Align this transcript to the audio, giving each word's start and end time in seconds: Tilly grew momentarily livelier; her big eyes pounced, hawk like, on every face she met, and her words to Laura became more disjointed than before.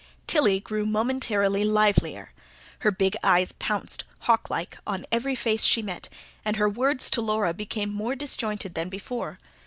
Tilly 0.25 0.59
grew 0.59 0.87
momentarily 0.87 1.63
livelier; 1.63 2.31
her 2.79 2.89
big 2.89 3.15
eyes 3.23 3.51
pounced, 3.51 4.03
hawk 4.21 4.49
like, 4.49 4.79
on 4.87 5.05
every 5.11 5.35
face 5.35 5.63
she 5.63 5.83
met, 5.83 6.09
and 6.43 6.55
her 6.55 6.67
words 6.67 7.07
to 7.11 7.21
Laura 7.21 7.53
became 7.53 7.93
more 7.93 8.15
disjointed 8.15 8.73
than 8.73 8.89
before. 8.89 9.37